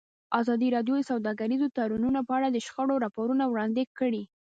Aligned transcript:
ازادي 0.39 0.67
راډیو 0.75 0.93
د 0.97 1.01
سوداګریز 1.11 1.61
تړونونه 1.77 2.19
په 2.27 2.31
اړه 2.37 2.47
د 2.51 2.57
شخړو 2.65 2.95
راپورونه 3.03 3.43
وړاندې 3.47 3.83
کړي. 3.99 4.23